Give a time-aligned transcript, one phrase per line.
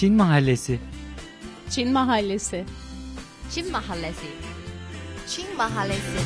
[0.00, 0.78] Çin Mahallesi.
[1.70, 2.64] Çin Mahallesi.
[3.50, 4.26] Çin Mahallesi.
[5.28, 6.18] Çin Mahallesi.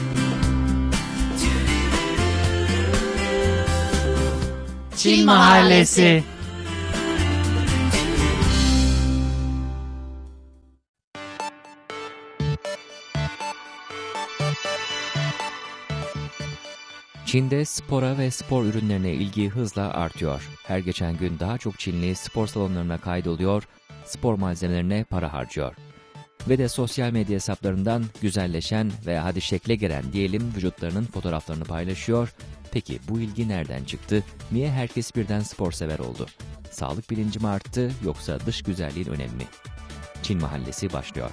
[4.97, 6.25] Çin Mahallesi
[17.35, 20.49] Çin'de spora ve spor ürünlerine ilgi hızla artıyor.
[20.67, 23.69] Her geçen gün daha çok Çinli spor salonlarına kaydoluyor,
[24.05, 25.75] spor malzemelerine para harcıyor.
[26.49, 32.35] Ve de sosyal medya hesaplarından güzelleşen ve hadi şekle giren diyelim vücutlarının fotoğraflarını paylaşıyor.
[32.73, 34.25] Peki bu ilgi nereden çıktı?
[34.53, 36.27] Niye herkes birden spor sever oldu?
[36.71, 39.47] Sağlık bilinci mi arttı yoksa dış güzelliğin önemi mi?
[40.23, 41.31] Çin Mahallesi başlıyor.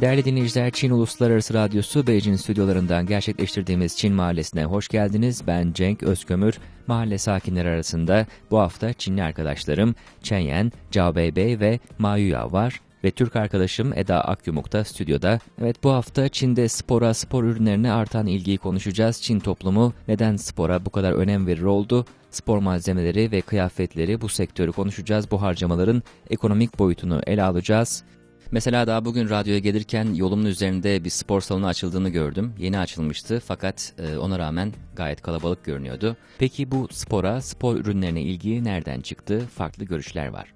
[0.00, 5.46] Değerli dinleyiciler, Çin Uluslararası Radyosu Beijing stüdyolarından gerçekleştirdiğimiz Çin Mahallesi'ne hoş geldiniz.
[5.46, 6.58] Ben Cenk Özkömür.
[6.86, 12.80] Mahalle sakinleri arasında bu hafta Çinli arkadaşlarım Chen Yan, Cao Beibei ve Ma Yuya var
[13.04, 15.38] ve Türk arkadaşım Eda Akyumuk da stüdyoda.
[15.60, 19.22] Evet bu hafta Çin'de spora, spor ürünlerine artan ilgiyi konuşacağız.
[19.22, 22.04] Çin toplumu neden spora bu kadar önem verir oldu?
[22.30, 25.30] Spor malzemeleri ve kıyafetleri bu sektörü konuşacağız.
[25.30, 28.04] Bu harcamaların ekonomik boyutunu ele alacağız.
[28.51, 32.53] Mesela daha bugün radyoya gelirken yolumun üzerinde bir spor salonu açıldığını gördüm.
[32.57, 36.17] Yeni açılmıştı fakat e, ona rağmen gayet kalabalık görünüyordu.
[36.39, 39.41] Peki bu spora, spor ürünlerine ilgi nereden çıktı?
[39.55, 40.53] Farklı görüşler var.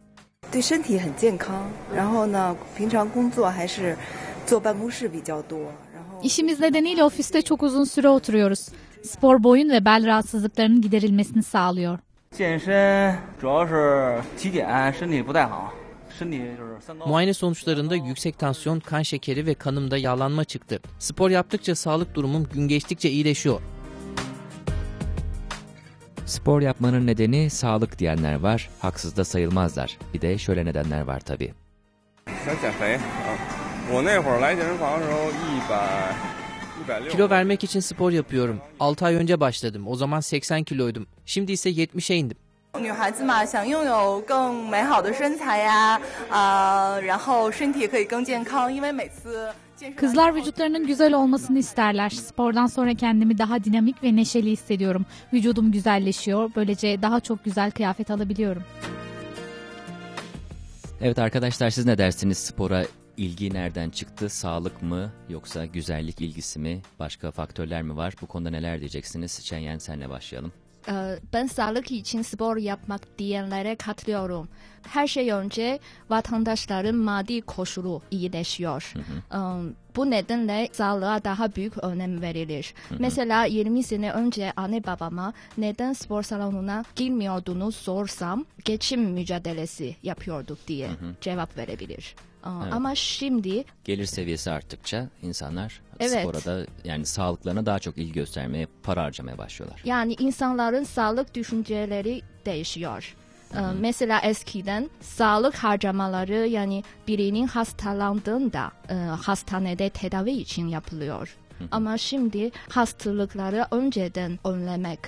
[0.52, 1.56] 对身体很健康，
[1.96, 3.98] 然后呢，平常工作还是
[4.46, 5.60] 坐办公室比较多，
[5.96, 8.70] 然后 İşimiz nedeniyle ofiste çok uzun süre oturuyoruz.
[9.04, 12.00] Spor boyun ve bel rahatsızlıklarının giderilmesini sağlıyor.
[12.32, 15.79] 健身主要是体检身体不太好，身体就是三高。
[17.07, 20.81] Muayene sonuçlarında yüksek tansiyon, kan şekeri ve kanımda yağlanma çıktı.
[20.99, 23.61] Spor yaptıkça sağlık durumum gün geçtikçe iyileşiyor.
[26.27, 29.99] Spor yapmanın nedeni sağlık diyenler var, haksız da sayılmazlar.
[30.15, 31.55] Bir de şöyle nedenler var tabii.
[37.11, 38.61] Kilo vermek için spor yapıyorum.
[38.81, 39.89] 6 ay önce başladım.
[39.89, 41.07] O zaman 80 kiloydum.
[41.27, 42.37] Şimdi ise 70'e indim.
[42.80, 52.10] 女孩子嘛，想拥有更美好的身材呀，啊、然后身体可以更健康，因为每次健身 Kızlar vücutlarının güzel olmasını isterler.
[52.10, 55.06] Spordan sonra kendimi daha dinamik ve neşeli hissediyorum.
[55.34, 56.52] Vücudum güzelleşiyor.
[56.56, 58.64] Böylece daha çok güzel kıyafet alabiliyorum.
[61.02, 62.86] Evet arkadaşlar siz ne dersiniz spora
[63.18, 64.30] ilgi nereden çıktı?
[64.30, 66.82] Sağlık mı yoksa güzellik ilgisi mi?
[67.00, 68.14] Başka faktörler mi var?
[68.22, 69.46] Bu konuda neler diyeceksiniz?
[69.46, 70.52] Çenyen senle başlayalım.
[70.89, 74.49] Ee, ben sağlık için spor yapmak diyenlere katılıyorum.
[74.83, 75.79] Her şey önce
[76.11, 78.93] vatandaşların maddi koşulu iyileşiyor.
[79.33, 79.37] Ee,
[79.97, 82.75] bu nedenle sağlığa daha büyük önem verilir.
[82.99, 90.89] Mesela 20 sene önce anne babama neden spor salonuna girmiyordunuz sorsam geçim mücadelesi yapıyorduk diye
[91.21, 92.15] cevap verebilir.
[92.45, 96.21] Ee, Ama şimdi Gelir seviyesi arttıkça insanlar Evet.
[96.21, 99.83] spora da yani sağlıklarına daha çok ilgi göstermeye, para harcamaya başlıyorlar.
[99.85, 103.17] Yani insanların sağlık düşünceleri değişiyor.
[103.55, 111.37] Ee, Mesela eskiden sağlık harcamaları yani birinin hastalandığında e, hastanede tedavi için yapılıyor.
[111.71, 114.99] Ama şimdi hastalıkları önceden önlemek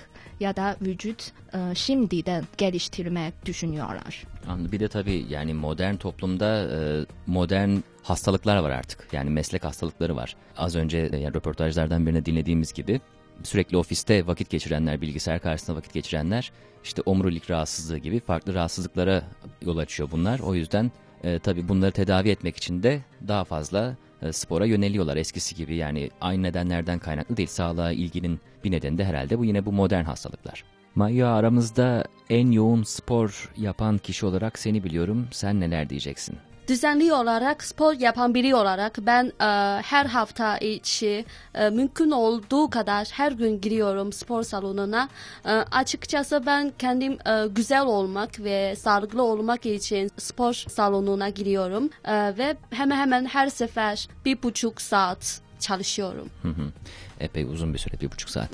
[0.40, 4.24] ya da vücut e, şimdiden geliştirmek düşünüyorlar.
[4.48, 4.72] Anladım.
[4.72, 7.70] Bir de tabii yani modern toplumda e, modern
[8.02, 9.08] hastalıklar var artık.
[9.12, 10.36] Yani meslek hastalıkları var.
[10.56, 13.00] Az önce yani röportajlardan birine dinlediğimiz gibi
[13.42, 16.52] sürekli ofiste vakit geçirenler, bilgisayar karşısında vakit geçirenler
[16.84, 19.22] işte omurilik rahatsızlığı gibi farklı rahatsızlıklara
[19.62, 20.40] yol açıyor bunlar.
[20.40, 20.90] O yüzden
[21.24, 25.74] e, tabii bunları tedavi etmek için de daha fazla e, spora yöneliyorlar eskisi gibi.
[25.74, 27.48] Yani aynı nedenlerden kaynaklı değil.
[27.48, 30.64] Sağlığa ilginin bir nedeni de herhalde bu yine bu modern hastalıklar.
[30.94, 35.28] Maya aramızda en yoğun spor yapan kişi olarak seni biliyorum.
[35.30, 36.36] Sen neler diyeceksin?
[36.68, 39.44] Düzenli olarak spor yapan biri olarak ben e,
[39.82, 41.24] her hafta içi
[41.54, 45.08] e, mümkün olduğu kadar her gün giriyorum spor salonuna.
[45.44, 52.38] E, açıkçası ben kendim e, güzel olmak ve sağlıklı olmak için spor salonuna giriyorum E,
[52.38, 56.30] ve hemen hemen her sefer bir buçuk saat çalışıyorum.
[56.42, 56.72] Hı hı.
[57.20, 58.48] Epey uzun bir süre, bir buçuk saat.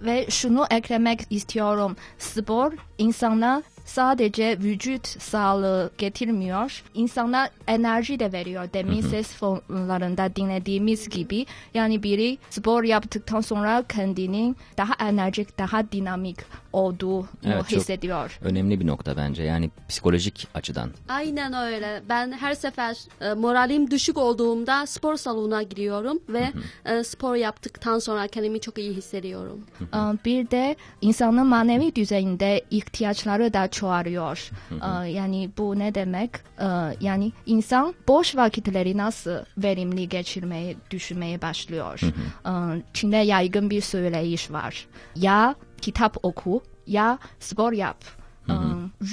[0.00, 1.96] Ve şunu eklemek istiyorum.
[2.18, 8.68] Spor insana sadece vücut sağlığı getirmiyor, insana enerji de veriyor.
[8.74, 16.36] Demin ses fonlarında dinlediğimiz gibi yani biri spor yaptıktan sonra kendinin daha enerjik, daha dinamik
[16.72, 18.38] olduğunu Evet, çok- hissediyor.
[18.42, 20.90] Önemli bir nokta bence yani psikolojik açıdan.
[21.08, 22.02] Aynen öyle.
[22.08, 26.52] Ben her sefer e, moralim düşük olduğumda spor salonuna giriyorum ve
[26.84, 29.60] e, spor yaptıktan sonra kendimi çok iyi hissediyorum.
[29.80, 34.50] Ee, Bir de insanın manevi düzeyinde ihtiyaçları da çoğalıyor.
[34.70, 36.30] Ee, Yani bu ne demek?
[36.60, 36.64] Ee,
[37.00, 42.00] Yani insan boş vakitleri nasıl verimli geçirmeyi düşünmeye başlıyor.
[42.46, 44.86] Ee, Çin'de yaygın bir söyleyiş var.
[45.16, 48.04] Ya kitap oku ya spor yap.
[48.48, 48.52] Ee,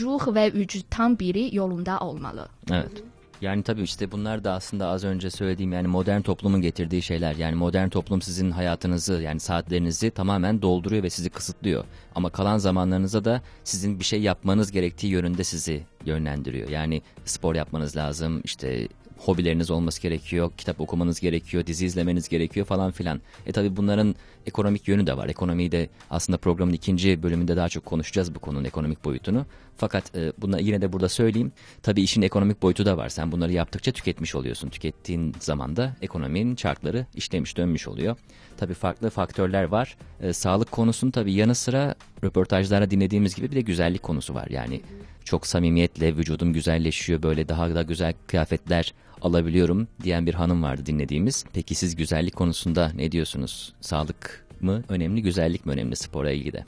[0.02, 2.48] Ruh ve vücuttan biri yolunda olmalı.
[2.72, 3.04] Evet.
[3.42, 7.36] Yani tabii işte bunlar da aslında az önce söylediğim yani modern toplumun getirdiği şeyler.
[7.36, 11.86] Yani modern toplum sizin hayatınızı yani saatlerinizi tamamen dolduruyor ve sizi kısıtlıyor.
[12.16, 16.70] Ama kalan zamanlarınızda da sizin bir şey yapmanız gerektiği yönünde sizi yönlendiriyor.
[16.70, 18.88] Yani spor yapmanız lazım, işte
[19.20, 23.22] hobileriniz olması gerekiyor, kitap okumanız gerekiyor, dizi izlemeniz gerekiyor falan filan.
[23.46, 24.16] E tabii bunların
[24.46, 25.28] ekonomik yönü de var.
[25.28, 29.46] Ekonomiyi de aslında programın ikinci bölümünde daha çok konuşacağız bu konunun ekonomik boyutunu.
[29.78, 31.52] Fakat e, buna yine de burada söyleyeyim.
[31.84, 33.10] Tabii işin ekonomik boyutu da var.
[33.10, 34.70] Sen bunları yaptıkça tüketmiş oluyorsun.
[34.70, 38.18] Tükettiğin zaman da ekonominin çarkları işlemiş dönmüş oluyor.
[38.58, 39.98] Tabii farklı faktörler var.
[40.22, 44.48] E, sağlık konusunun tabii yanı sıra röportajlarda dinlediğimiz gibi bir de güzellik konusu var.
[44.50, 44.82] Yani
[45.26, 51.46] çok samimiyetle vücudum güzelleşiyor böyle daha da güzel kıyafetler alabiliyorum diyen bir hanım vardı dinlediğimiz.
[51.54, 53.74] Peki siz güzellik konusunda ne diyorsunuz?
[53.82, 56.66] Sağlık mı önemli, güzellik mi önemli spora ilgide?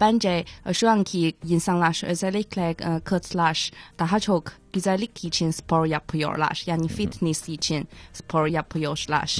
[0.00, 2.74] Bence şu anki insanlar özellikle
[3.04, 6.62] kızlar daha çok güzellik için spor yapıyorlar.
[6.66, 9.36] Yani fitness için spor yapıyorlar.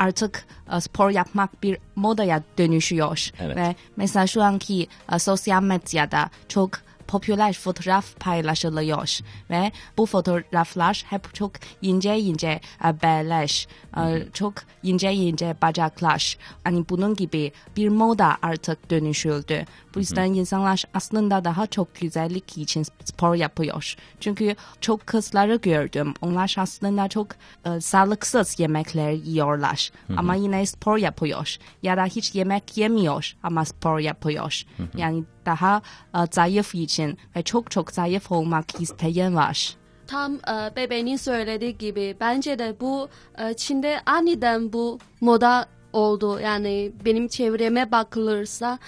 [0.00, 0.44] Artık
[0.76, 3.30] e, spor yapmak bir modaya dönüşüyor.
[3.40, 3.56] Evet.
[3.56, 6.70] Ve mesela şu anki e, sosyal medyada çok
[7.10, 9.18] popüler fotoğraf paylaşılıyor
[9.50, 11.52] ve bu fotoğraflar hep çok
[11.82, 16.36] ince ince e, beller, e, çok ince ince bacaklar.
[16.64, 19.64] Hani bunun gibi bir moda artık dönüşüldü.
[19.94, 23.94] Bu yüzden insanlar aslında daha çok güzellik için spor yapıyor.
[24.20, 26.14] Çünkü çok kızları gördüm.
[26.20, 27.26] Onlar aslında çok
[27.64, 29.90] e, sağlıksız yemekler yiyorlar.
[30.16, 31.56] Ama yine spor yapıyor.
[31.82, 34.62] Ya da hiç yemek yemiyor ama spor yapıyor.
[34.96, 35.82] Yani daha
[36.14, 39.76] e, zayıf için ve çok çok zayıf olmak isteyen var.
[40.06, 43.08] Tam e, bebeğinin söylediği gibi bence de bu
[43.38, 46.40] e, Çin'de aniden bu moda oldu.
[46.40, 48.78] Yani benim çevreme bakılırsa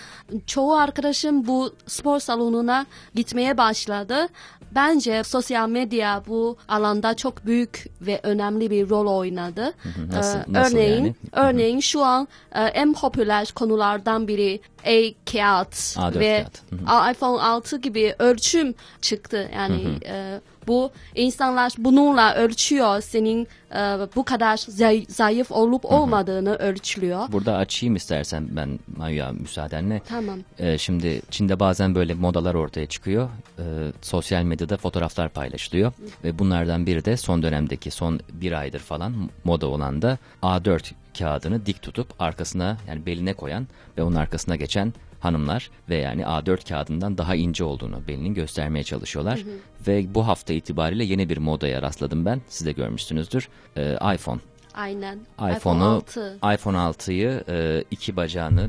[0.47, 4.27] çoğu arkadaşım bu spor salonuna gitmeye başladı.
[4.75, 9.73] Bence sosyal medya bu alanda çok büyük ve önemli bir rol oynadı.
[10.13, 11.15] Nasıl- Ee, nasıl örneğin, yani?
[11.33, 16.47] örneğin şu an e, en popüler konulardan biri e-kağıt A4 ve
[16.87, 17.17] kağıt.
[17.17, 19.51] İPhone 6 gibi ölçüm çıktı.
[19.55, 23.77] Yani e, bu insanlar bununla ölçüyor senin e,
[24.17, 27.33] bu kadar zay- zayıf olup olmadığını ölçülüyor.
[27.33, 30.03] Burada açayım istersen ben Maya müsaadenle.
[30.09, 30.39] Tamam.
[30.59, 33.29] Ee, şimdi Çin'de bazen böyle modalar ortaya çıkıyor.
[33.59, 33.63] Ee,
[34.03, 35.93] sosyal medyada fotoğraflar paylaşılıyor.
[36.25, 39.15] Ve bunlardan biri de son dönemdeki son bir aydır falan
[39.45, 43.67] moda olan da A4 kağıdını dik tutup arkasına yani beline koyan
[43.99, 49.41] ve onun arkasına geçen hanımlar ve yani A4 kağıdından daha ince olduğunu belinin göstermeye çalışıyorlar.
[49.87, 52.41] Ve bu hafta itibariyle yeni bir modaya rastladım ben.
[52.49, 53.49] Siz de görmüşsünüzdür.
[53.77, 54.41] Ee, iPhone
[54.75, 55.19] Aynen.
[55.57, 56.39] iPhone'u 6.
[56.55, 58.69] iPhone 6'yı e, iki bacağını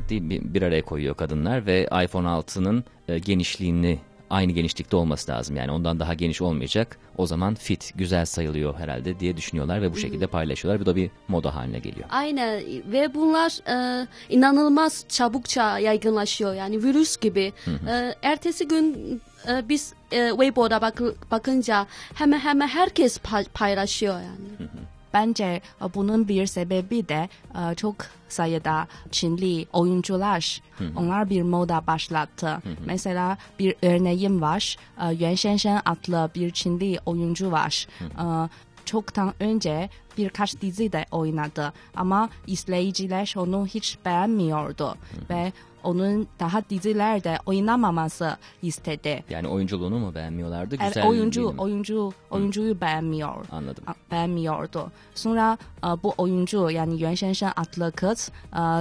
[0.54, 3.98] bir araya koyuyor kadınlar ve iPhone 6'nın e, genişliğini
[4.30, 5.56] aynı genişlikte olması lazım.
[5.56, 6.98] Yani ondan daha geniş olmayacak.
[7.16, 10.80] O zaman fit, güzel sayılıyor herhalde diye düşünüyorlar ve bu şekilde paylaşıyorlar.
[10.80, 12.06] Bu da bir moda haline geliyor.
[12.10, 12.62] Aynen
[12.92, 17.52] ve bunlar e, inanılmaz çabukça yaygınlaşıyor yani virüs gibi.
[17.88, 24.68] E, ertesi gün e, biz e, Weibo'da bakı- bakınca hemen hemen herkes pay- paylaşıyor yani.
[25.14, 27.96] Bence e, bunun bir sebebi de e, çok
[28.28, 30.62] sayıda Çinli oyuncular
[30.96, 32.58] onlar bir moda başlattı.
[32.86, 34.76] Mesela bir örneğim var.
[35.00, 37.86] E, Yuan Shenshen adlı bir Çinli oyuncu var.
[38.00, 38.48] E,
[38.84, 44.94] Çoktan önce birkaç dizide oynadı ama izleyiciler onu hiç beğenmiyordu
[45.30, 45.52] ve
[45.82, 49.24] onun daha dizilerde oynamaması istedi.
[49.30, 50.76] Yani oyunculuğunu mu beğenmiyorlardı?
[50.80, 53.46] Evet, Güzel oyuncu oyuncu oyuncuyu beğenmiyor.
[53.52, 53.84] Anladım.
[54.10, 54.92] Beğenmiyordu.
[55.14, 55.58] Sonra
[56.02, 58.30] bu oyuncu yani Yuan Shenshen adlı kız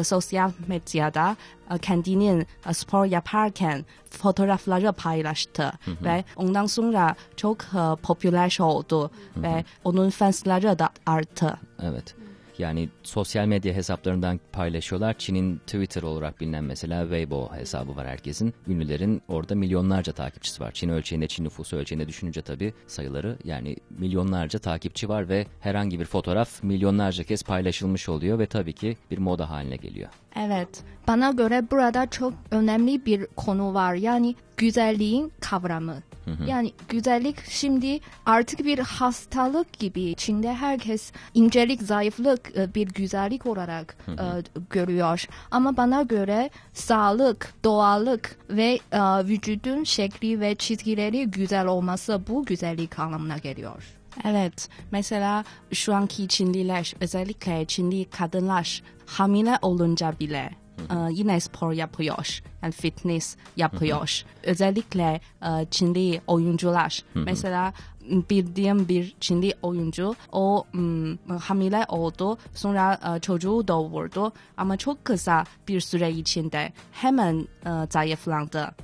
[0.04, 1.36] sosyal medyada
[1.82, 5.72] kendinin spor yaparken fotoğrafları paylaştı
[6.04, 7.58] ve ondan sonra çok
[8.04, 11.23] popüler oldu ve onun fansları da arttı.
[11.82, 12.16] Evet.
[12.58, 15.14] Yani sosyal medya hesaplarından paylaşıyorlar.
[15.18, 18.54] Çin'in Twitter olarak bilinen mesela Weibo hesabı var herkesin.
[18.68, 20.72] Ünlülerin orada milyonlarca takipçisi var.
[20.72, 26.06] Çin ölçeğinde, Çin nüfusu ölçeğinde düşününce tabii sayıları yani milyonlarca takipçi var ve herhangi bir
[26.06, 30.10] fotoğraf milyonlarca kez paylaşılmış oluyor ve tabii ki bir moda haline geliyor.
[30.36, 30.84] Evet.
[31.08, 33.94] Bana göre burada çok önemli bir konu var.
[33.94, 35.96] Yani güzelliğin kavramı.
[36.48, 40.16] Yani güzellik şimdi artık bir hastalık gibi.
[40.16, 44.26] Çin'de herkes incelik, zayıflık e, bir güzellik olarak e,
[44.70, 45.26] görüyor.
[45.52, 53.00] Ama bana göre sağlık, doğallık ve e, vücudun şekli ve çizgileri güzel olması bu güzellik
[53.00, 53.84] anlamına geliyor.
[54.26, 62.42] Evet, mesela şu anki Çinliler, özellikle Çinli kadınlar hamile olunca bile e, yine spor yapıyor,
[62.64, 64.24] yani fitness yapıyor.
[64.44, 67.74] Özellikle e, Çinli oyuncular, mesela
[68.30, 70.66] bildiğim bir Çinli oyuncu, o
[71.40, 78.76] hamile oldu, sonra e, çocuğu doğurdu ama çok kısa bir süre içinde hemen e, zayıflandı.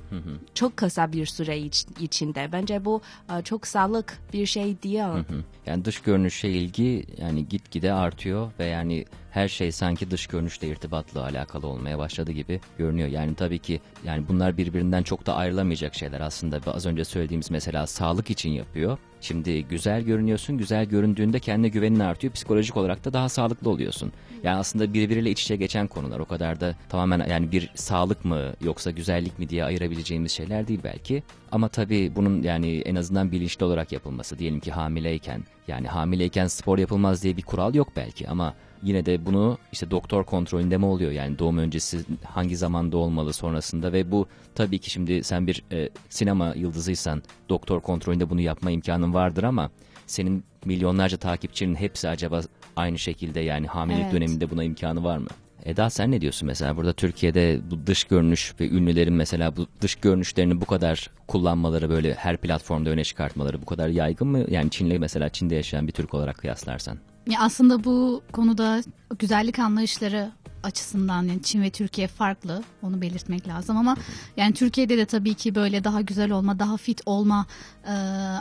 [0.54, 2.48] Çok kısa bir süre iç- içinde.
[2.52, 3.00] Bence bu
[3.38, 5.00] e, çok sağlık bir şey değil.
[5.00, 5.24] Hı.
[5.66, 11.22] Yani dış görünüşe ilgi yani gitgide artıyor ve yani her şey sanki dış görünüşle irtibatla
[11.22, 13.08] alakalı olmaya başladı gibi görünüyor.
[13.08, 16.60] Yani tabii ki yani bunlar birbirinden çok da ayrılamayacak şeyler aslında.
[16.66, 18.98] Az önce söylediğimiz mesela sağlık için yapıyor.
[19.20, 22.32] Şimdi güzel görünüyorsun, güzel göründüğünde kendine güvenin artıyor.
[22.32, 24.12] Psikolojik olarak da daha sağlıklı oluyorsun.
[24.42, 26.20] Yani aslında birbiriyle iç içe geçen konular.
[26.20, 30.80] O kadar da tamamen yani bir sağlık mı yoksa güzellik mi diye ayırabileceğimiz şeyler değil
[30.84, 31.22] belki.
[31.52, 34.38] Ama tabii bunun yani en azından bilinçli olarak yapılması.
[34.38, 39.26] Diyelim ki hamileyken yani hamileyken spor yapılmaz diye bir kural yok belki ama yine de
[39.26, 41.10] bunu işte doktor kontrolünde mi oluyor?
[41.10, 45.88] Yani doğum öncesi hangi zamanda olmalı sonrasında ve bu tabii ki şimdi sen bir e,
[46.08, 49.70] sinema yıldızıysan doktor kontrolünde bunu yapma imkanın vardır ama
[50.06, 52.40] senin milyonlarca takipçinin hepsi acaba
[52.76, 54.12] aynı şekilde yani hamilelik Evet.
[54.12, 55.28] döneminde buna imkanı var mı?
[55.64, 59.94] Eda sen ne diyorsun mesela burada Türkiye'de bu dış görünüş ve ünlülerin mesela bu dış
[59.94, 64.44] görünüşlerini bu kadar kullanmaları böyle her platformda öne çıkartmaları bu kadar yaygın mı?
[64.48, 66.98] Yani Çin'le mesela Çin'de yaşayan bir Türk olarak kıyaslarsan.
[67.26, 68.82] Ya aslında bu konuda
[69.18, 72.62] güzellik anlayışları açısından yani Çin ve Türkiye farklı.
[72.82, 73.96] Onu belirtmek lazım ama
[74.36, 77.46] yani Türkiye'de de tabii ki böyle daha güzel olma daha fit olma
[77.86, 77.92] e,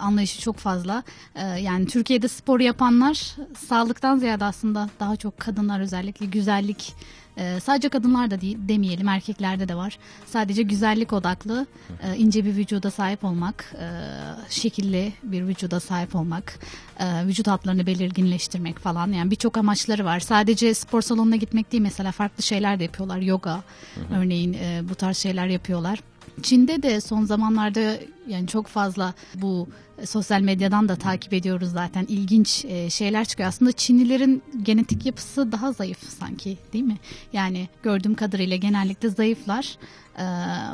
[0.01, 1.03] anlayışı çok fazla.
[1.35, 3.35] E, yani Türkiye'de spor yapanlar
[3.67, 6.93] sağlıktan ziyade aslında daha çok kadınlar özellikle güzellik
[7.39, 11.67] e, sadece kadınlar da değil demeyelim erkeklerde de var sadece güzellik odaklı
[12.03, 13.87] e, ince bir vücuda sahip olmak e,
[14.49, 16.59] şekilli bir vücuda sahip olmak
[16.99, 20.19] e, vücut hatlarını belirginleştirmek falan yani birçok amaçları var.
[20.19, 23.17] Sadece spor salonuna gitmek değil mesela farklı şeyler de yapıyorlar.
[23.17, 23.63] Yoga
[24.15, 25.99] örneğin e, bu tarz şeyler yapıyorlar.
[26.43, 29.67] Çin'de de son zamanlarda yani çok fazla bu
[30.01, 33.49] e, sosyal medyadan da takip ediyoruz zaten ilginç e, şeyler çıkıyor.
[33.49, 36.97] Aslında Çinlilerin genetik yapısı daha zayıf sanki değil mi?
[37.33, 39.77] Yani gördüğüm kadarıyla genellikle zayıflar.
[40.19, 40.23] Ee,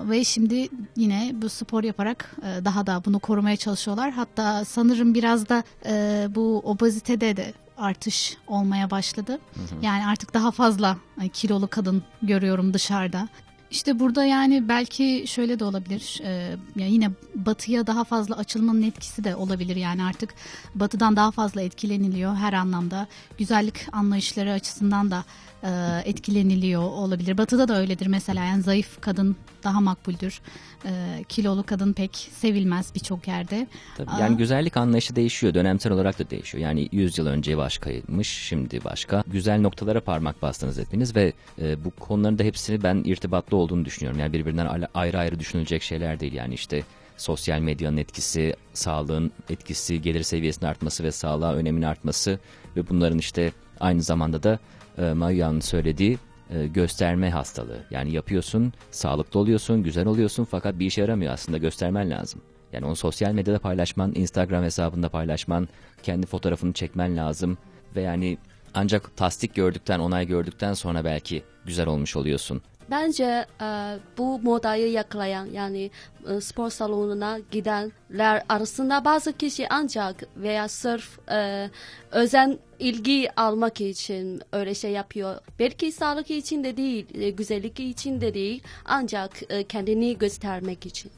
[0.09, 4.12] ve şimdi yine bu spor yaparak e, daha da bunu korumaya çalışıyorlar.
[4.12, 9.39] Hatta sanırım biraz da e, bu obezitede de artış olmaya başladı.
[9.81, 13.27] Yani artık daha fazla e, kilolu kadın görüyorum dışarıda.
[13.72, 16.22] İşte burada yani belki şöyle de olabilir.
[16.24, 19.75] e, ya yine batıya daha fazla açılmanın etkisi de olabilir.
[19.75, 20.34] Yani artık
[20.75, 23.07] batıdan daha fazla etkileniliyor her anlamda.
[23.38, 25.24] Güzellik anlayışları açısından da
[25.63, 27.38] e, etkileniliyor olabilir.
[27.38, 28.43] Batıda da öyledir mesela.
[28.43, 30.41] Yani zayıf kadın daha makbuldür.
[30.86, 33.67] E, kilolu kadın pek sevilmez birçok yerde.
[33.98, 34.19] Tabii Aa.
[34.19, 35.53] yani güzellik anlayışı değişiyor.
[35.53, 36.63] Dönemsel olarak da değişiyor.
[36.63, 39.24] Yani 100 yıl önce başkaymış, şimdi başka.
[39.27, 44.19] Güzel noktalara parmak bastınız hepiniz ve e, bu konuların da hepsini ben irtibatlı olduğunu düşünüyorum.
[44.19, 46.34] Yani birbirinden ayrı ayrı düşünülecek şeyler değil.
[46.34, 46.84] Yani işte
[47.17, 52.39] sosyal medyanın etkisi, sağlığın etkisi, gelir seviyesinin artması ve sağlığa önemin artması
[52.75, 54.60] ve bunların işte aynı zamanda da
[54.98, 56.17] e, Mayu'nun söylediği
[56.49, 57.79] e, gösterme hastalığı.
[57.91, 62.41] Yani yapıyorsun, sağlıklı oluyorsun, güzel oluyorsun fakat bir işe yaramıyor aslında göstermen lazım.
[62.73, 65.67] Yani onu sosyal medyada paylaşman, Instagram hesabında paylaşman,
[66.03, 67.57] kendi fotoğrafını çekmen lazım
[67.95, 68.37] ve yani
[68.75, 72.62] ancak tasdik gördükten, onay gördükten sonra belki güzel olmuş oluyorsun.
[72.91, 75.91] Bence e, bu modayı yakalayan yani
[76.29, 81.70] e, spor salonuna gidenler arasında bazı kişi ancak veya sırf e,
[82.12, 85.36] özen ilgi almak için öyle şey yapıyor.
[85.60, 91.12] Belki sağlık için de değil, e, güzellik için de değil ancak e, kendini göstermek için.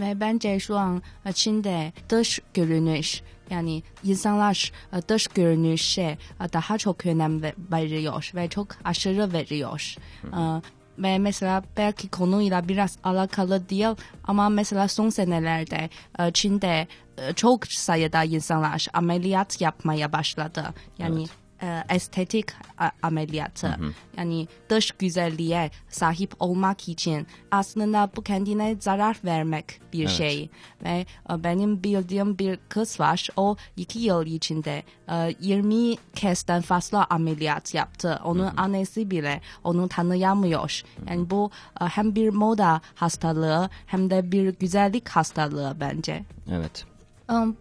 [0.00, 1.02] Ve bence şu an
[1.34, 6.02] Çin'de dış görünüş yani insanlar e, dış görünüşe
[6.40, 9.94] e, daha çok önem ve- veriyor ve çok aşırı veriyor.
[10.24, 10.62] E,
[10.98, 15.90] Ve mesela belki konuyla biraz alakalı değil ama mesela son senelerde
[16.32, 16.86] Çin'de
[17.36, 20.64] çok sayıda insanlar ameliyat yapmaya başladı.
[20.98, 21.26] Yani
[21.62, 22.46] e, estetik
[22.78, 23.76] a- ameliyatı.
[24.18, 30.10] Yani dış güzelliğe sahip olmak için aslında bu kendine zarar vermek bir Evet.
[30.10, 30.50] şey.
[30.84, 33.28] Ve e, benim bildiğim bir kız var.
[33.36, 38.20] O iki yıl içinde e, 20 kezden fazla ameliyat yaptı.
[38.24, 40.82] Onun annesi bile onu tanıyamıyor.
[41.08, 46.24] Yani bu e, hem bir moda hastalığı hem de bir güzellik hastalığı bence.
[46.52, 46.84] Evet.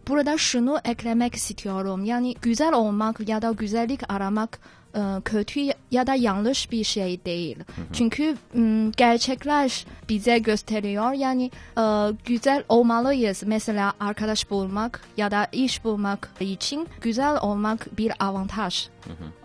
[0.07, 2.03] Burada şunu eklemek istiyorum.
[2.05, 4.59] Yani güzel olmak ya da güzellik aramak
[4.95, 5.59] e, kötü
[5.91, 7.57] ya da yanlış bir şey değil.
[7.93, 11.11] Çünkü m, gerçekler bize gösteriyor.
[11.13, 11.83] Yani e,
[12.25, 13.43] güzel olmalıyız.
[13.45, 18.87] Mesela arkadaş bulmak ya da iş bulmak için güzel olmak bir avantaj.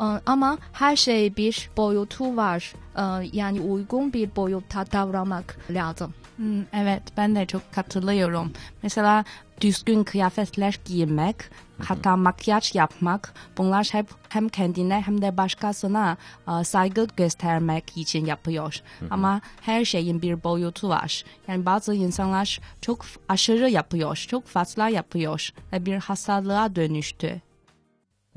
[0.00, 2.74] E, Ama her şey bir boyutu var.
[2.96, 6.14] E, Yani uygun bir boyutta davranmak lazım.
[6.38, 8.52] Hmm, evet ben de çok katılıyorum.
[8.82, 9.24] Mesela
[9.60, 11.36] düzgün kıyafetler giymek,
[11.78, 16.16] hatta makyaj yapmak bunlar hep hem kendine hem de başkasına
[16.64, 18.82] saygı göstermek için yapıyor.
[19.10, 21.24] Ama her şeyin bir boyutu var.
[21.48, 27.40] Yani bazı insanlar çok aşırı yapıyor, çok fazla yapıyor ve bir hastalığa dönüştü.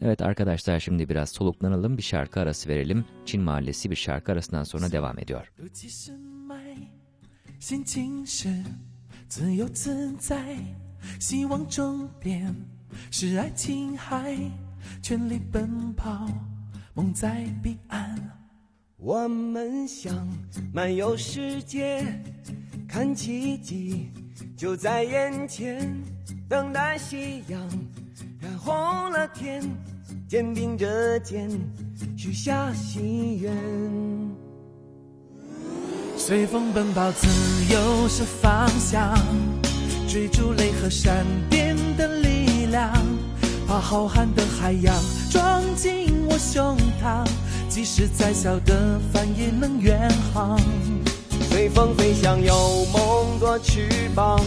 [0.02, 3.06] Evet arkadaşlar şimdi biraz soluklanalım, bir şarkı arası verelim.
[3.26, 5.52] Çin Mahallesi bir şarkı arasından sonra devam ediyor.
[5.60, 6.41] Ötesin
[7.62, 8.52] 心情是
[9.30, 10.58] 自由自在，
[11.20, 12.54] 希望终点
[13.12, 14.36] 是爱琴海，
[15.00, 16.28] 全力奔跑，
[16.96, 18.18] 梦在彼岸。
[18.98, 20.28] 我们想
[20.74, 22.04] 漫游世界，
[22.88, 24.10] 看奇迹
[24.58, 25.88] 就在眼前，
[26.50, 27.62] 等待夕阳
[28.40, 28.74] 染红
[29.12, 29.62] 了天，
[30.28, 31.48] 肩并着肩
[32.18, 33.56] 许下心愿。
[36.24, 37.28] 随风奔跑，自
[37.68, 39.12] 由是方向，
[40.08, 42.94] 追逐雷和闪电的力量，
[43.68, 44.96] 把浩瀚的海洋
[45.32, 47.28] 装进我胸膛，
[47.68, 50.60] 即使再小的帆也能远航。
[51.50, 54.40] 随风飞翔，有梦做翅膀，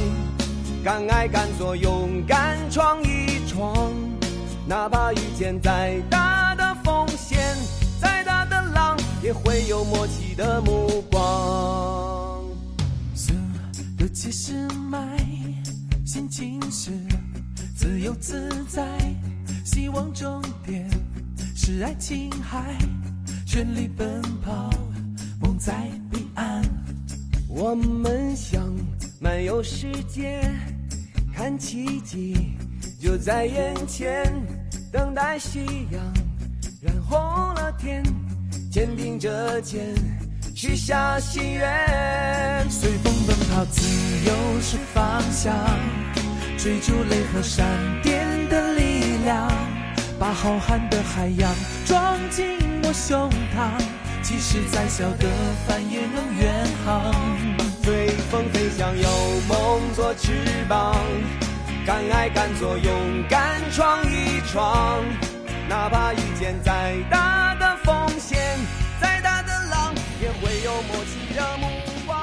[0.85, 3.93] 敢爱敢做，勇敢闯一闯。
[4.64, 7.40] 哪怕遇见再大的风险，
[9.25, 12.45] 也会有默契的目光。
[13.14, 13.33] 速
[13.97, 14.52] 度七十
[14.90, 15.16] 迈，
[16.04, 16.90] 心情是
[17.75, 18.87] 自由自在，
[19.64, 20.87] 希望终点
[21.57, 22.77] 是爱琴海，
[23.46, 24.68] 全力奔跑，
[25.40, 26.62] 梦在彼岸。
[27.48, 28.62] 我们想
[29.20, 30.42] 漫游世界，
[31.33, 32.37] 看奇迹
[33.01, 34.31] 就在眼前，
[34.92, 36.12] 等待夕阳
[36.83, 37.18] 染红
[37.55, 38.05] 了天，
[38.74, 39.80] 肩并着肩
[40.52, 42.68] 许下心愿。
[42.68, 43.87] 随风奔跑，自
[44.26, 45.54] 由是方向，
[46.58, 47.64] 追逐雷和闪
[48.02, 49.48] 电的力量，
[50.18, 51.54] 把浩瀚的海洋
[51.87, 53.80] 装进我胸膛，
[54.22, 55.28] 即使再小的
[55.68, 57.14] 帆也能远航。
[57.84, 59.08] 随风飞翔，有
[59.46, 60.32] 梦做翅
[60.68, 60.96] 膀，
[61.87, 64.98] 敢爱敢做，勇敢闯一闯。
[65.68, 67.73] 哪怕遇见再大的，
[70.23, 71.67] 浪，也会有默契的目
[72.06, 72.17] 光。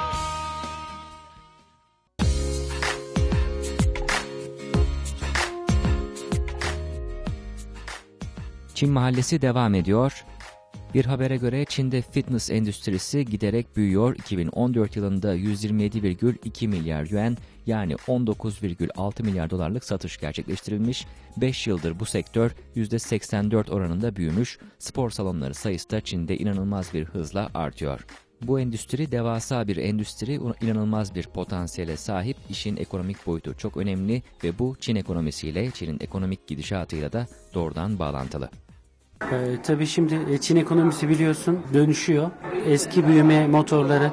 [8.73, 10.25] Çin Mahallesi devam ediyor.
[10.94, 14.16] Bir habere göre Çin'de fitness endüstrisi giderek büyüyor.
[14.16, 21.06] 2014 yılında 127,2 milyar yuan yani 19,6 milyar dolarlık satış gerçekleştirilmiş.
[21.36, 24.58] 5 yıldır bu sektör %84 oranında büyümüş.
[24.78, 28.06] Spor salonları sayısı da Çin'de inanılmaz bir hızla artıyor.
[28.42, 32.36] Bu endüstri devasa bir endüstri, inanılmaz bir potansiyele sahip.
[32.50, 38.50] İşin ekonomik boyutu çok önemli ve bu Çin ekonomisiyle, Çin'in ekonomik gidişatıyla da doğrudan bağlantılı.
[39.30, 42.30] Ee, tabii şimdi e, Çin ekonomisi biliyorsun dönüşüyor.
[42.66, 44.10] Eski büyüme motorları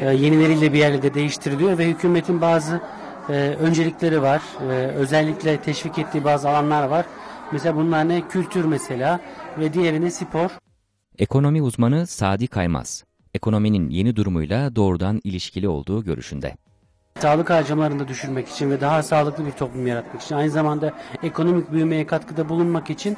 [0.00, 2.80] e, yenileriyle bir yerde değiştiriliyor ve hükümetin bazı
[3.28, 4.42] e, öncelikleri var.
[4.60, 7.06] E, özellikle teşvik ettiği bazı alanlar var.
[7.52, 8.28] Mesela bunlar ne?
[8.28, 9.20] Kültür mesela
[9.58, 10.10] ve diğeri ne?
[10.10, 10.50] Spor.
[11.18, 16.54] Ekonomi uzmanı Sadi Kaymaz, ekonominin yeni durumuyla doğrudan ilişkili olduğu görüşünde.
[17.18, 21.72] Sağlık harcamalarını da düşürmek için ve daha sağlıklı bir toplum yaratmak için aynı zamanda ekonomik
[21.72, 23.16] büyümeye katkıda bulunmak için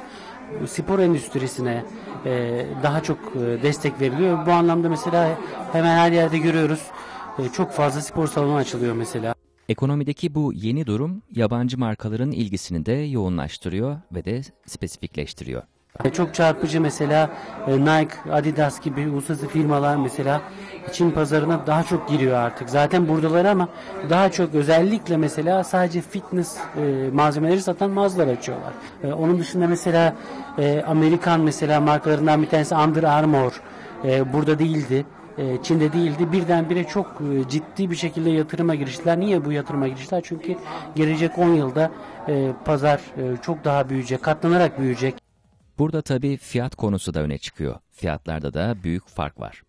[0.67, 1.83] spor endüstrisine
[2.25, 4.45] e, daha çok e, destek veriliyor.
[4.45, 5.37] Bu anlamda mesela
[5.71, 6.81] hemen her yerde görüyoruz.
[7.39, 9.35] E, çok fazla spor salonu açılıyor mesela.
[9.69, 15.63] Ekonomideki bu yeni durum yabancı markaların ilgisini de yoğunlaştırıyor ve de spesifikleştiriyor.
[16.03, 17.29] E, Çok çarpıcı mesela
[17.67, 20.41] e, Nike, Adidas gibi uluslararası firmalar mesela
[20.91, 22.69] Çin pazarına daha çok giriyor artık.
[22.69, 23.69] Zaten buradalar ama
[24.09, 28.73] daha çok özellikle mesela sadece fitness e, malzemeleri satan mağazalar açıyorlar.
[29.03, 30.15] Onun dışında mesela
[30.87, 33.61] Amerikan mesela markalarından bir tanesi Under Armour
[34.33, 35.05] burada değildi.
[35.63, 36.31] Çin'de değildi.
[36.31, 39.19] Birdenbire çok ciddi bir şekilde yatırıma giriştiler.
[39.19, 40.21] Niye bu yatırıma giriştiler?
[40.25, 40.55] Çünkü
[40.95, 41.91] gelecek 10 yılda
[42.65, 43.01] pazar
[43.41, 45.24] çok daha büyüyecek, katlanarak büyüyecek.
[45.79, 47.75] Burada tabii fiyat konusu da öne çıkıyor.
[47.91, 49.63] Fiyatlarda da büyük fark var.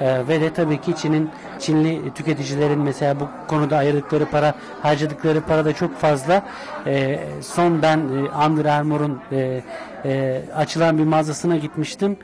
[0.00, 5.64] Ee, ve de tabii ki Çin'in Çinli tüketicilerin mesela bu konuda ayırdıkları para, harcadıkları para
[5.64, 6.42] da çok fazla.
[6.86, 9.62] Ee, son ben e, Under Armour'un e,
[10.04, 12.16] e, açılan bir mağazasına gitmiştim.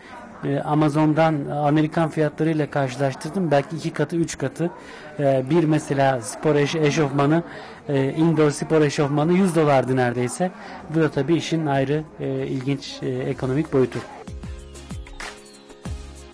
[0.44, 3.50] E, Amazon'dan Amerikan fiyatlarıyla karşılaştırdım.
[3.50, 4.70] Belki iki katı, üç katı.
[5.18, 7.42] E, bir mesela spor eş, eşofmanı,
[7.88, 10.50] e, indoor spor eşofmanı 100 dolardı neredeyse.
[10.94, 13.98] Bu da tabii işin ayrı e, ilginç e, ekonomik boyutu.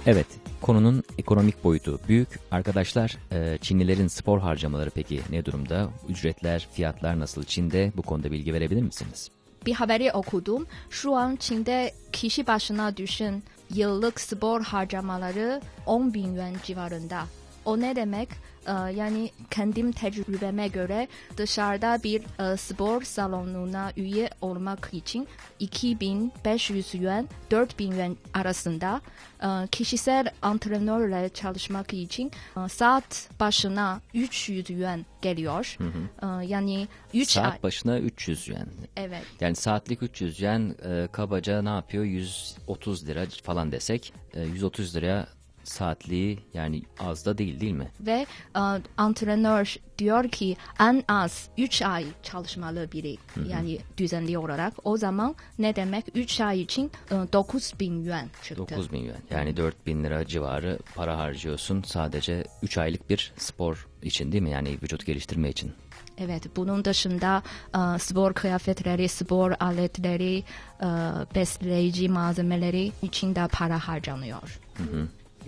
[0.06, 0.26] Evet,
[0.60, 2.28] konunun ekonomik boyutu büyük.
[2.50, 5.88] Arkadaşlar, e, Çinlilerin spor harcamaları peki ne durumda?
[6.08, 7.92] Ücretler, fiyatlar nasıl Çin'de?
[7.96, 9.30] Bu konuda bilgi verebilir misiniz?
[9.66, 10.66] Bir haberi okudum.
[10.90, 13.42] Şu an Çin'de kişi başına düşen
[13.74, 17.22] yıllık spor harcamaları 10 bin yuan civarında.
[17.64, 18.28] O ne demek?
[18.66, 22.22] Ee, yani kendim tecrübeme göre dışarıda bir
[22.52, 29.00] e, spor salonuna üye olmak için 2500 yuan 4000 yuan arasında
[29.42, 35.76] e, kişisel antrenörle çalışmak için e, saat başına 300 yuan geliyor.
[36.22, 37.62] E, yani 3 Saat ay.
[37.62, 38.66] başına 300 yuan.
[38.96, 39.22] Evet.
[39.40, 42.04] Yani saatlik 300 yuan e, kabaca ne yapıyor?
[42.04, 44.12] 130 lira falan desek.
[44.34, 45.26] E, 130 liraya
[45.64, 47.90] saatliği yani az da değil değil mi?
[48.00, 48.60] ve e,
[48.96, 53.16] antrenör diyor ki en az 3 ay çalışmalı biri
[53.48, 58.66] yani düzenli olarak o zaman ne demek 3 ay için e, 9 bin yuan çıktı.
[58.76, 59.18] 9 bin yuan.
[59.30, 64.50] Yani 4 bin lira civarı para harcıyorsun sadece 3 aylık bir spor için değil mi?
[64.50, 65.72] Yani vücut geliştirme için.
[66.18, 67.42] Evet bunun dışında
[67.74, 70.44] e, spor kıyafetleri, spor aletleri,
[70.80, 70.88] e,
[71.34, 74.60] besleyici malzemeleri için de para harcanıyor.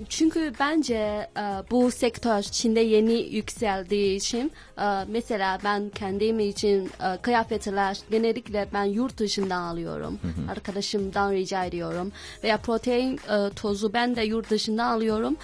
[0.08, 0.94] Çünkü bence
[1.36, 8.68] e, bu sektör Çin'de yeni yükseldiği için e, mesela ben kendim için e, kıyafetler genellikle
[8.72, 10.18] ben yurt dışından alıyorum.
[10.50, 12.12] Arkadaşımdan rica ediyorum.
[12.44, 13.20] Veya protein
[13.56, 15.36] tozu ben de yurt dışından alıyorum.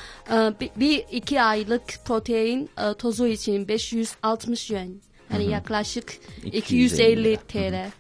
[0.77, 5.01] Bir, iki aylık protein tozu için 560 yuan.
[5.33, 7.57] Yani yaklaşık 250 TL.
[7.57, 7.91] E,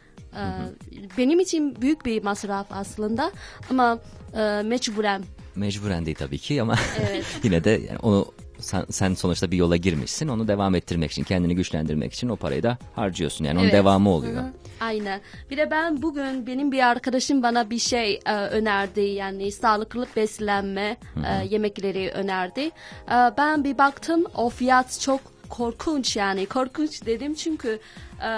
[1.19, 3.33] benim için büyük bir masraf aslında
[3.71, 3.99] ama
[4.37, 5.23] e, mecburen
[5.57, 6.75] Mecburen değil tabii ki ama
[7.11, 7.25] Evet.
[7.43, 8.27] yine de yani onu
[8.59, 10.29] sen, sen sonuçta bir yola girmişsin.
[10.29, 13.45] Onu devam ettirmek için, kendini güçlendirmek için o parayı da harcıyorsun.
[13.45, 13.75] Yani onun Evet.
[13.75, 14.43] devamı oluyor.
[14.43, 14.53] Hı hı.
[14.81, 15.21] Aynen.
[15.51, 19.01] Bir de ben bugün benim bir arkadaşım bana bir şey e, önerdi.
[19.01, 22.61] Yani sağlıklı beslenme e, yemekleri önerdi.
[23.11, 26.47] E, ben bir baktım o fiyat çok korkunç yani.
[26.47, 27.79] Korkunç dedim çünkü
[28.23, 28.29] e,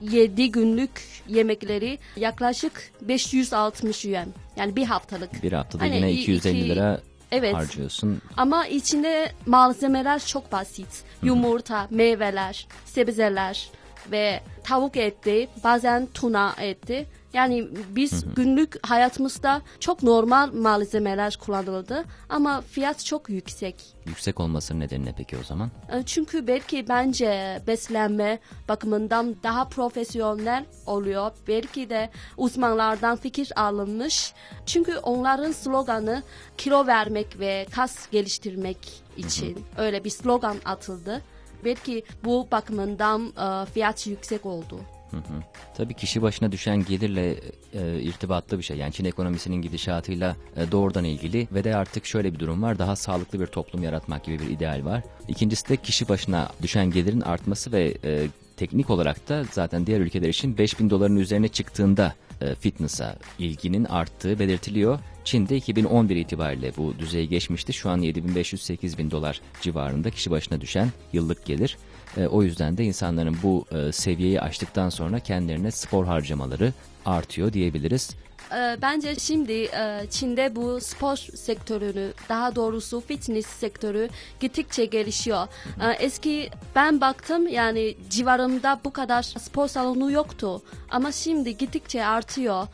[0.00, 0.90] 7 günlük
[1.28, 4.26] yemekleri yaklaşık 560 yuan.
[4.56, 5.42] Yani bir haftalık.
[5.42, 7.00] Bir haftada Hani yine i- 250 iki- lira
[7.32, 7.54] Evet.
[7.54, 8.22] harcıyorsun.
[8.36, 11.02] Ama içinde malzemeler çok basit.
[11.22, 13.70] Yumurta, meyveler, sebzeler
[14.12, 17.06] ve tavuk eti, bazen tuna eti.
[17.32, 23.84] Yani biz günlük hayatımızda çok normal malzemeler kullanıldı ama fiyat çok yüksek.
[24.06, 25.70] Yüksek olmasının nedeni ne peki o zaman?
[25.92, 28.38] E, Çünkü belki bence beslenme
[28.68, 31.30] bakımından daha profesyonel oluyor.
[31.48, 34.32] Belki de uzmanlardan fikir alınmış.
[34.66, 36.22] Çünkü onların sloganı
[36.56, 41.22] kilo vermek ve kas geliştirmek için öyle bir slogan atıldı.
[41.64, 44.80] Belki bu bakımından e, fiyat yüksek oldu.
[45.10, 45.42] Hı hı.
[45.76, 47.34] Tabii kişi başına düşen gelirle
[47.74, 48.76] e, irtibatlı bir şey.
[48.76, 52.78] Yani Çin ekonomisinin gidişatıyla e, doğrudan ilgili ve de artık şöyle bir durum var.
[52.78, 55.02] Daha sağlıklı bir toplum yaratmak gibi bir ideal var.
[55.28, 60.28] İkincisi de kişi başına düşen gelirin artması ve e, teknik olarak da zaten diğer ülkeler
[60.28, 64.98] için 5000 doların üzerine çıktığında e, fitness'a ilginin arttığı belirtiliyor.
[65.24, 67.72] Çin'de 2011 itibariyle bu düzeyi geçmişti.
[67.72, 71.78] Şu an 7500-8000 dolar civarında kişi başına düşen yıllık gelir.
[72.18, 76.72] E, o yüzden de insanların bu e, seviyeyi aştıktan sonra kendilerine spor harcamaları
[77.06, 78.10] artıyor diyebiliriz.
[78.52, 84.08] E, Bence şimdi e, Çin'de bu spor sektörünü daha doğrusu fitness sektörü
[84.40, 85.46] gittikçe gelişiyor.
[85.82, 92.66] E, Eski ben baktım yani civarımda bu kadar spor salonu yoktu ama şimdi gittikçe artıyor.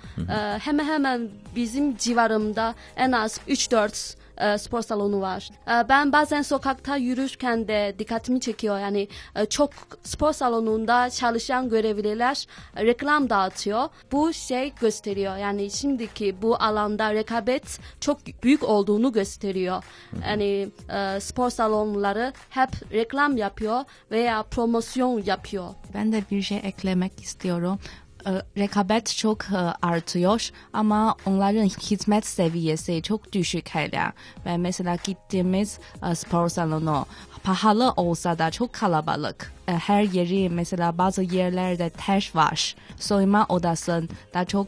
[0.60, 5.50] Hemen hemen bizim civarımda en az 3-4 e, spor salonu var.
[5.68, 8.78] E, ben bazen sokakta yürürken de dikkatimi çekiyor.
[8.78, 9.70] Yani e, çok
[10.02, 13.88] spor salonunda çalışan görevliler reklam dağıtıyor.
[14.12, 15.36] Bu şey gösteriyor.
[15.36, 19.84] Yani şimdiki bu alanda rekabet çok büyük olduğunu gösteriyor.
[20.28, 25.68] Yani e, spor salonları hep reklam yapıyor veya promosyon yapıyor.
[25.94, 27.78] Ben de bir şey eklemek istiyorum.
[28.26, 29.56] Ee, rekabet çok e,
[29.86, 34.12] artıyor ama onların hizmet seviyesi çok düşük hala.
[34.46, 35.78] Ve mesela gittiğimiz
[36.10, 37.06] e, spor salonu
[37.42, 39.52] pahalı olsa da çok kalabalık.
[39.68, 42.74] E, Her yeri mesela bazı yerlerde taş var.
[42.96, 44.02] Soyma odası
[44.34, 44.66] da çok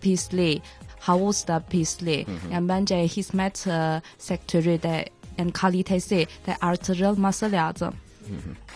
[0.00, 0.62] pisli.
[1.00, 2.26] Havuz da pisli.
[2.52, 3.66] Yani bence hizmet
[4.18, 5.08] sektörü de
[5.38, 7.94] yani kalitesi de artırılması lazım.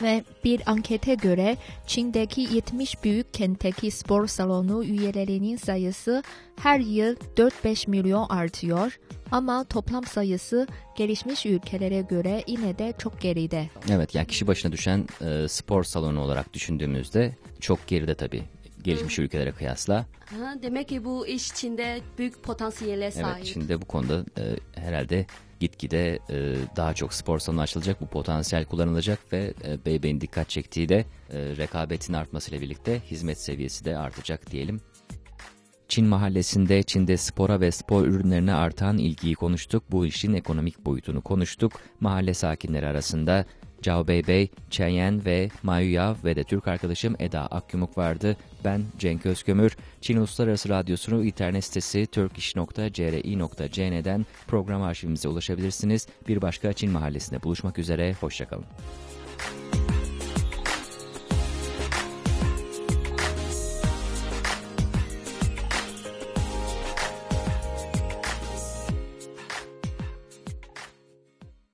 [0.02, 6.22] Ve bir ankete göre Çin'deki 70 büyük kentteki spor salonu üyelerinin sayısı
[6.56, 8.98] her yıl 4-5 milyon artıyor
[9.30, 13.70] ama toplam sayısı gelişmiş ülkelere göre yine de çok geride.
[13.90, 18.42] Evet yani kişi başına düşen e, spor salonu olarak düşündüğümüzde çok geride tabii
[18.82, 20.06] gelişmiş ülkelere kıyasla.
[20.24, 23.36] Ha, demek ki bu iş Çin'de büyük potansiyele sahip.
[23.36, 24.42] Evet Çin'de bu konuda e,
[24.80, 25.26] herhalde
[25.60, 30.88] gitgide e, daha çok spor salonu açılacak, bu potansiyel kullanılacak ve e, Beybey'in dikkat çektiği
[30.88, 34.80] de e, rekabetin artmasıyla birlikte hizmet seviyesi de artacak diyelim.
[35.88, 39.82] Çin mahallesinde Çin'de spora ve spor ürünlerine artan ilgiyi konuştuk.
[39.90, 41.72] Bu işin ekonomik boyutunu konuştuk.
[42.00, 43.44] Mahalle sakinleri arasında
[43.84, 48.36] Cao Beybey, Yan ve Mayu Yav ve de Türk arkadaşım Eda Akyumuk vardı.
[48.64, 49.76] Ben Cenk Özkömür.
[50.00, 56.06] Çin Uluslararası Radyosu'nu internet sitesi turkish.cri.cn'den program arşivimize ulaşabilirsiniz.
[56.28, 58.14] Bir başka Çin mahallesinde buluşmak üzere.
[58.20, 58.64] Hoşçakalın.